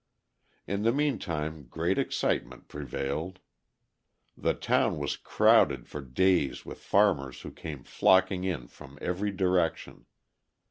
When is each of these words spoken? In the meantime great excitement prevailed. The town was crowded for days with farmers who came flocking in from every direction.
In 0.65 0.81
the 0.81 0.91
meantime 0.91 1.67
great 1.69 1.99
excitement 1.99 2.67
prevailed. 2.67 3.37
The 4.35 4.55
town 4.55 4.97
was 4.97 5.15
crowded 5.15 5.87
for 5.87 6.01
days 6.01 6.65
with 6.65 6.79
farmers 6.79 7.41
who 7.41 7.51
came 7.51 7.83
flocking 7.83 8.43
in 8.43 8.65
from 8.65 8.97
every 8.99 9.29
direction. 9.29 10.07